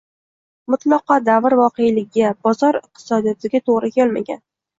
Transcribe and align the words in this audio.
mutlaqo 0.73 1.17
davr 1.27 1.55
voqeligiga, 1.59 2.31
bozor 2.47 2.81
iqtisodiyotiga 2.81 3.63
to‘g‘ri 3.71 3.93
kelmagan 4.01 4.43